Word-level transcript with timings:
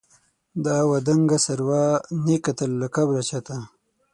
دا 0.65 0.77
وه 0.89 0.97
دنګه 1.07 1.37
سروه، 1.45 1.83
نې 2.25 2.37
کتل 2.45 2.71
له 2.81 2.87
کبره 2.95 3.21
چاته 3.29 3.57